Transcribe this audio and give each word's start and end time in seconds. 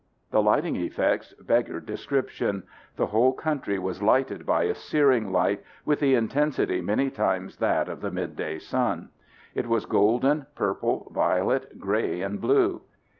The 0.31 0.41
lighting 0.41 0.77
effects 0.77 1.35
beggared 1.35 1.85
description. 1.85 2.63
The 2.95 3.05
whole 3.05 3.33
country 3.33 3.77
was 3.77 4.01
lighted 4.01 4.47
by 4.47 4.63
a 4.63 4.73
searing 4.73 5.31
light 5.31 5.61
with 5.85 5.99
the 5.99 6.15
intensity 6.15 6.81
many 6.81 7.11
times 7.11 7.57
that 7.57 7.87
of 7.87 8.01
the 8.01 8.09
midday 8.09 8.57
sun. 8.57 9.09
It 9.53 9.67
was 9.67 9.85
golden, 9.85 10.47
purple, 10.55 11.11
violet, 11.13 11.77
gray, 11.79 12.23
and 12.23 12.41
blue. 12.41 12.81